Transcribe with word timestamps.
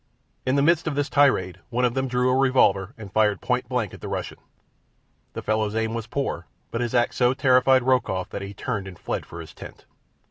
In 0.47 0.55
the 0.55 0.63
midst 0.63 0.87
of 0.87 0.95
this 0.95 1.09
tirade 1.11 1.59
one 1.69 1.85
of 1.85 1.93
them 1.93 2.07
drew 2.07 2.31
a 2.31 2.35
revolver 2.35 2.95
and 2.97 3.13
fired 3.13 3.39
point 3.39 3.69
blank 3.69 3.93
at 3.93 4.01
the 4.01 4.07
Russian. 4.07 4.39
The 5.33 5.43
fellow's 5.43 5.75
aim 5.75 5.93
was 5.93 6.07
poor, 6.07 6.47
but 6.71 6.81
his 6.81 6.95
act 6.95 7.13
so 7.13 7.35
terrified 7.35 7.83
Rokoff 7.83 8.29
that 8.31 8.41
he 8.41 8.55
turned 8.55 8.87
and 8.87 8.97
fled 8.97 9.27
for 9.27 9.41
his 9.41 9.53
tent. 9.53 9.85